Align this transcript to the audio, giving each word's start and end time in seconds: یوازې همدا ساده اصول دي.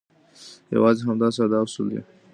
یوازې 0.75 1.01
همدا 1.07 1.27
ساده 1.35 1.57
اصول 1.63 1.87
دي. 1.91 2.01